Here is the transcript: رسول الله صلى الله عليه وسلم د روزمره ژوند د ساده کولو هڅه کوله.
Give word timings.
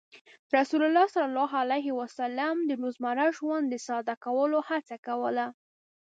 رسول 0.55 0.83
الله 0.83 1.07
صلى 1.07 1.25
الله 1.25 1.55
عليه 1.61 1.87
وسلم 2.01 2.55
د 2.67 2.69
روزمره 2.81 3.25
ژوند 3.37 3.65
د 3.69 3.75
ساده 3.87 4.15
کولو 4.25 4.59
هڅه 4.69 4.95
کوله. 5.07 5.47